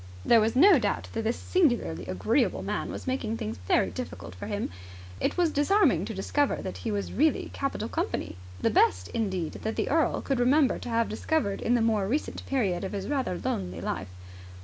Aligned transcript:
There 0.25 0.41
was 0.41 0.55
no 0.55 0.79
doubt 0.79 1.09
that 1.13 1.21
this 1.23 1.37
singularly 1.37 2.07
agreeable 2.07 2.63
man 2.63 2.89
was 2.89 3.05
making 3.05 3.37
things 3.37 3.59
very 3.67 3.91
difficult 3.91 4.33
for 4.33 4.47
him. 4.47 4.71
It 5.19 5.37
was 5.37 5.51
disarming 5.51 6.05
to 6.05 6.13
discover 6.15 6.55
that 6.55 6.77
he 6.77 6.89
was 6.89 7.13
really 7.13 7.51
capital 7.53 7.87
company 7.87 8.35
the 8.59 8.71
best, 8.71 9.09
indeed, 9.09 9.51
that 9.53 9.75
the 9.75 9.89
earl 9.91 10.21
could 10.21 10.39
remember 10.39 10.79
to 10.79 10.89
have 10.89 11.07
discovered 11.07 11.61
in 11.61 11.75
the 11.75 11.83
more 11.83 12.07
recent 12.07 12.43
period 12.47 12.83
of 12.83 12.93
his 12.93 13.07
rather 13.09 13.39
lonely 13.45 13.79
life. 13.79 14.09